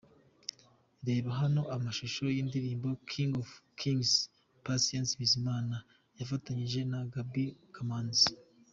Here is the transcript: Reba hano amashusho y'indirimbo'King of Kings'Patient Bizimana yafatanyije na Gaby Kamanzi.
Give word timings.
Reba 1.07 1.29
hano 1.41 1.61
amashusho 1.75 2.23
y'indirimbo'King 2.35 3.31
of 3.41 3.49
Kings'Patient 3.79 5.07
Bizimana 5.19 5.75
yafatanyije 6.19 6.79
na 6.91 6.99
Gaby 7.13 7.45
Kamanzi. 7.75 8.29